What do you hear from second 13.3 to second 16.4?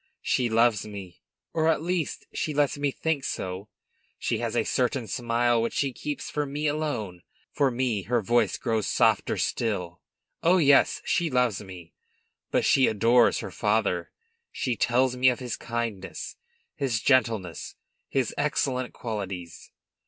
her father; she tells me of his kindness,